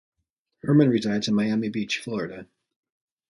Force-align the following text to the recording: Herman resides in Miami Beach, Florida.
Herman 0.63 0.89
resides 0.89 1.27
in 1.27 1.35
Miami 1.35 1.69
Beach, 1.69 1.99
Florida. 1.99 2.47